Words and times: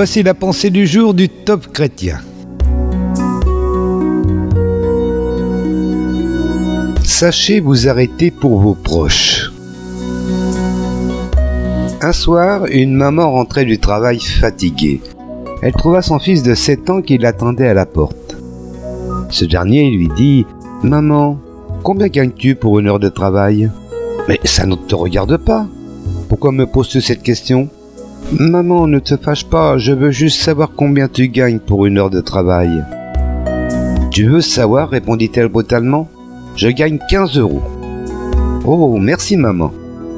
Voici 0.00 0.22
la 0.22 0.32
pensée 0.32 0.70
du 0.70 0.86
jour 0.86 1.12
du 1.12 1.28
top 1.28 1.72
chrétien. 1.72 2.20
Sachez 7.02 7.58
vous 7.58 7.88
arrêter 7.88 8.30
pour 8.30 8.60
vos 8.60 8.76
proches. 8.76 9.50
Un 12.00 12.12
soir, 12.12 12.66
une 12.66 12.94
maman 12.94 13.32
rentrait 13.32 13.64
du 13.64 13.80
travail 13.80 14.20
fatiguée. 14.20 15.00
Elle 15.62 15.72
trouva 15.72 16.00
son 16.00 16.20
fils 16.20 16.44
de 16.44 16.54
7 16.54 16.90
ans 16.90 17.02
qui 17.02 17.18
l'attendait 17.18 17.66
à 17.66 17.74
la 17.74 17.84
porte. 17.84 18.36
Ce 19.30 19.44
dernier 19.44 19.90
lui 19.90 20.08
dit 20.16 20.46
Maman, 20.84 21.40
combien 21.82 22.06
gagnes-tu 22.06 22.54
pour 22.54 22.78
une 22.78 22.86
heure 22.86 23.00
de 23.00 23.08
travail 23.08 23.68
Mais 24.28 24.38
ça 24.44 24.64
ne 24.64 24.76
te 24.76 24.94
regarde 24.94 25.38
pas. 25.38 25.66
Pourquoi 26.28 26.52
me 26.52 26.66
poses-tu 26.66 27.00
cette 27.00 27.24
question? 27.24 27.68
Maman, 28.32 28.86
ne 28.86 28.98
te 28.98 29.16
fâche 29.16 29.46
pas, 29.46 29.78
je 29.78 29.92
veux 29.92 30.10
juste 30.10 30.40
savoir 30.40 30.72
combien 30.76 31.08
tu 31.08 31.28
gagnes 31.28 31.58
pour 31.58 31.86
une 31.86 31.96
heure 31.96 32.10
de 32.10 32.20
travail. 32.20 32.84
Tu 34.10 34.28
veux 34.28 34.42
savoir 34.42 34.90
répondit-elle 34.90 35.48
brutalement. 35.48 36.08
Je 36.54 36.68
gagne 36.68 36.98
15 37.08 37.38
euros. 37.38 37.62
Oh, 38.66 38.98
merci 38.98 39.38
maman. 39.38 39.72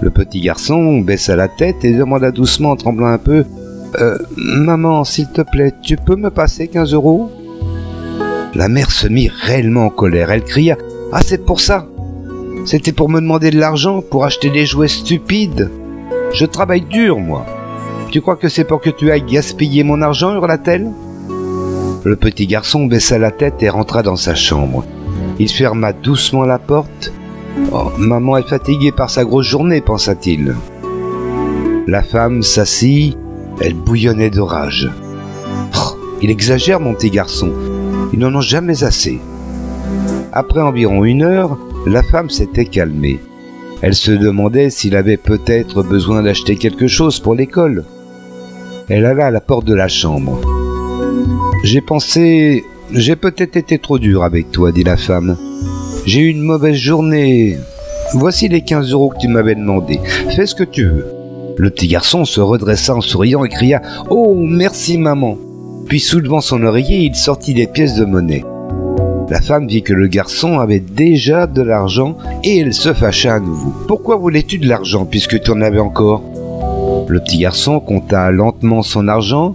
Le 0.00 0.10
petit 0.10 0.40
garçon 0.40 0.98
baissa 1.00 1.36
la 1.36 1.46
tête 1.46 1.84
et 1.84 1.92
demanda 1.92 2.32
doucement 2.32 2.70
en 2.70 2.76
tremblant 2.76 3.06
un 3.06 3.18
peu 3.18 3.44
euh, 4.00 4.18
Maman, 4.36 5.04
s'il 5.04 5.28
te 5.28 5.42
plaît, 5.42 5.72
tu 5.82 5.96
peux 5.96 6.16
me 6.16 6.30
passer 6.30 6.66
15 6.66 6.94
euros? 6.94 7.30
La 8.54 8.68
mère 8.68 8.90
se 8.90 9.06
mit 9.06 9.28
réellement 9.28 9.86
en 9.86 9.90
colère. 9.90 10.32
Elle 10.32 10.42
cria 10.42 10.76
Ah, 11.12 11.20
c'est 11.24 11.44
pour 11.44 11.60
ça 11.60 11.86
C'était 12.64 12.92
pour 12.92 13.08
me 13.08 13.20
demander 13.20 13.50
de 13.50 13.60
l'argent 13.60 14.02
pour 14.02 14.24
acheter 14.24 14.50
des 14.50 14.66
jouets 14.66 14.88
stupides 14.88 15.70
Je 16.32 16.46
travaille 16.46 16.80
dur, 16.80 17.20
moi. 17.20 17.46
Tu 18.12 18.20
crois 18.20 18.36
que 18.36 18.50
c'est 18.50 18.64
pour 18.64 18.82
que 18.82 18.90
tu 18.90 19.10
ailles 19.10 19.22
gaspiller 19.22 19.84
mon 19.84 20.02
argent 20.02 20.34
hurla-t-elle 20.34 20.90
Le 22.04 22.14
petit 22.14 22.46
garçon 22.46 22.84
baissa 22.84 23.16
la 23.16 23.30
tête 23.30 23.62
et 23.62 23.70
rentra 23.70 24.02
dans 24.02 24.16
sa 24.16 24.34
chambre. 24.34 24.84
Il 25.38 25.48
ferma 25.48 25.94
doucement 25.94 26.44
la 26.44 26.58
porte 26.58 27.10
Oh, 27.72 27.90
maman 27.96 28.36
est 28.36 28.46
fatiguée 28.46 28.92
par 28.92 29.08
sa 29.08 29.24
grosse 29.24 29.46
journée, 29.46 29.80
pensa-t-il. 29.80 30.54
La 31.86 32.02
femme 32.02 32.42
s'assit, 32.42 33.16
elle 33.62 33.72
bouillonnait 33.72 34.28
de 34.28 34.42
rage. 34.42 34.90
Oh, 35.74 35.96
il 36.20 36.28
exagère, 36.28 36.80
mon 36.80 36.92
petit 36.92 37.10
garçon. 37.10 37.50
Ils 38.12 38.18
n'en 38.18 38.34
ont 38.34 38.42
jamais 38.42 38.84
assez. 38.84 39.20
Après 40.34 40.60
environ 40.60 41.06
une 41.06 41.22
heure, 41.22 41.56
la 41.86 42.02
femme 42.02 42.28
s'était 42.28 42.66
calmée. 42.66 43.20
Elle 43.80 43.94
se 43.94 44.12
demandait 44.12 44.68
s'il 44.68 44.96
avait 44.96 45.16
peut-être 45.16 45.82
besoin 45.82 46.22
d'acheter 46.22 46.56
quelque 46.56 46.88
chose 46.88 47.18
pour 47.18 47.34
l'école. 47.34 47.86
Elle 48.94 49.06
alla 49.06 49.28
à 49.28 49.30
la 49.30 49.40
porte 49.40 49.64
de 49.64 49.74
la 49.74 49.88
chambre. 49.88 50.38
J'ai 51.64 51.80
pensé... 51.80 52.62
J'ai 52.92 53.16
peut-être 53.16 53.56
été 53.56 53.78
trop 53.78 53.98
dur 53.98 54.22
avec 54.22 54.52
toi, 54.52 54.70
dit 54.70 54.84
la 54.84 54.98
femme. 54.98 55.38
J'ai 56.04 56.20
eu 56.20 56.28
une 56.28 56.42
mauvaise 56.42 56.76
journée. 56.76 57.56
Voici 58.12 58.48
les 58.48 58.60
15 58.60 58.92
euros 58.92 59.08
que 59.08 59.16
tu 59.16 59.28
m'avais 59.28 59.54
demandé. 59.54 59.98
Fais 60.36 60.44
ce 60.44 60.54
que 60.54 60.62
tu 60.62 60.84
veux. 60.84 61.06
Le 61.56 61.70
petit 61.70 61.88
garçon 61.88 62.26
se 62.26 62.42
redressa 62.42 62.94
en 62.94 63.00
souriant 63.00 63.46
et 63.46 63.48
cria 63.48 63.80
Oh, 64.10 64.34
merci 64.36 64.98
maman. 64.98 65.38
Puis 65.86 65.98
soulevant 65.98 66.42
son 66.42 66.62
oreiller, 66.62 66.98
il 66.98 67.14
sortit 67.14 67.54
des 67.54 67.68
pièces 67.68 67.94
de 67.94 68.04
monnaie. 68.04 68.44
La 69.30 69.40
femme 69.40 69.68
vit 69.68 69.82
que 69.82 69.94
le 69.94 70.08
garçon 70.08 70.58
avait 70.58 70.80
déjà 70.80 71.46
de 71.46 71.62
l'argent 71.62 72.18
et 72.44 72.58
elle 72.58 72.74
se 72.74 72.92
fâcha 72.92 73.36
à 73.36 73.40
nouveau. 73.40 73.72
Pourquoi 73.88 74.16
voulais-tu 74.16 74.58
de 74.58 74.68
l'argent 74.68 75.06
puisque 75.06 75.40
tu 75.40 75.50
en 75.50 75.62
avais 75.62 75.80
encore? 75.80 76.22
Le 77.08 77.20
petit 77.20 77.38
garçon 77.38 77.80
compta 77.80 78.30
lentement 78.30 78.82
son 78.82 79.08
argent, 79.08 79.54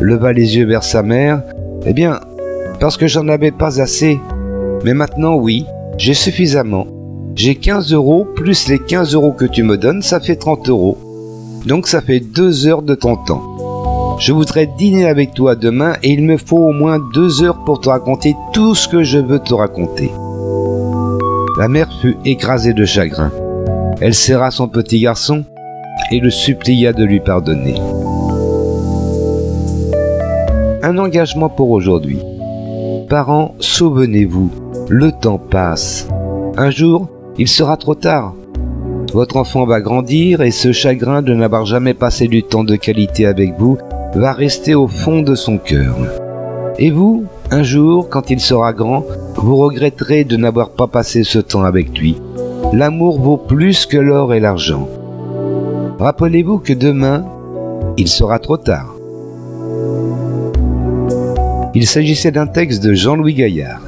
leva 0.00 0.32
les 0.32 0.56
yeux 0.56 0.66
vers 0.66 0.82
sa 0.82 1.02
mère. 1.02 1.42
Eh 1.86 1.92
bien, 1.92 2.20
parce 2.80 2.96
que 2.96 3.06
j'en 3.06 3.28
avais 3.28 3.50
pas 3.50 3.80
assez. 3.80 4.20
Mais 4.84 4.94
maintenant, 4.94 5.34
oui, 5.34 5.66
j'ai 5.98 6.14
suffisamment. 6.14 6.86
J'ai 7.36 7.54
15 7.54 7.92
euros 7.92 8.26
plus 8.34 8.68
les 8.68 8.78
15 8.78 9.14
euros 9.14 9.32
que 9.32 9.44
tu 9.44 9.62
me 9.62 9.76
donnes, 9.76 10.02
ça 10.02 10.20
fait 10.20 10.36
30 10.36 10.68
euros. 10.68 10.98
Donc 11.66 11.86
ça 11.86 12.00
fait 12.00 12.20
2 12.20 12.66
heures 12.66 12.82
de 12.82 12.94
ton 12.94 13.16
temps. 13.16 14.16
Je 14.18 14.32
voudrais 14.32 14.66
dîner 14.66 15.06
avec 15.06 15.32
toi 15.32 15.54
demain 15.54 15.94
et 16.02 16.10
il 16.10 16.24
me 16.24 16.36
faut 16.36 16.58
au 16.58 16.72
moins 16.72 16.98
2 17.14 17.42
heures 17.42 17.64
pour 17.64 17.80
te 17.80 17.88
raconter 17.88 18.34
tout 18.52 18.74
ce 18.74 18.88
que 18.88 19.02
je 19.02 19.18
veux 19.18 19.38
te 19.38 19.54
raconter. 19.54 20.10
La 21.58 21.68
mère 21.68 21.88
fut 22.00 22.16
écrasée 22.24 22.72
de 22.72 22.84
chagrin. 22.84 23.30
Elle 24.00 24.14
serra 24.14 24.50
son 24.50 24.68
petit 24.68 25.00
garçon 25.00 25.44
et 26.10 26.20
le 26.20 26.30
supplia 26.30 26.92
de 26.92 27.04
lui 27.04 27.20
pardonner. 27.20 27.74
Un 30.82 30.98
engagement 30.98 31.48
pour 31.48 31.70
aujourd'hui. 31.70 32.18
Parents, 33.08 33.54
souvenez-vous, 33.58 34.50
le 34.88 35.12
temps 35.12 35.38
passe. 35.38 36.08
Un 36.56 36.70
jour, 36.70 37.08
il 37.38 37.48
sera 37.48 37.76
trop 37.76 37.94
tard. 37.94 38.34
Votre 39.12 39.36
enfant 39.36 39.66
va 39.66 39.80
grandir 39.80 40.40
et 40.40 40.50
ce 40.50 40.72
chagrin 40.72 41.22
de 41.22 41.34
n'avoir 41.34 41.66
jamais 41.66 41.94
passé 41.94 42.28
du 42.28 42.42
temps 42.42 42.64
de 42.64 42.76
qualité 42.76 43.26
avec 43.26 43.58
vous 43.58 43.78
va 44.14 44.32
rester 44.32 44.74
au 44.74 44.88
fond 44.88 45.22
de 45.22 45.34
son 45.34 45.58
cœur. 45.58 45.96
Et 46.78 46.90
vous, 46.90 47.24
un 47.50 47.62
jour, 47.62 48.08
quand 48.08 48.30
il 48.30 48.40
sera 48.40 48.72
grand, 48.72 49.04
vous 49.36 49.56
regretterez 49.56 50.24
de 50.24 50.36
n'avoir 50.36 50.70
pas 50.70 50.86
passé 50.86 51.24
ce 51.24 51.38
temps 51.38 51.62
avec 51.62 51.98
lui. 51.98 52.16
L'amour 52.72 53.20
vaut 53.20 53.36
plus 53.36 53.86
que 53.86 53.96
l'or 53.96 54.34
et 54.34 54.40
l'argent. 54.40 54.88
Rappelez-vous 56.00 56.60
que 56.60 56.72
demain, 56.72 57.26
il 57.98 58.08
sera 58.08 58.38
trop 58.38 58.56
tard. 58.56 58.94
Il 61.74 61.86
s'agissait 61.86 62.30
d'un 62.30 62.46
texte 62.46 62.82
de 62.82 62.94
Jean-Louis 62.94 63.34
Gaillard. 63.34 63.82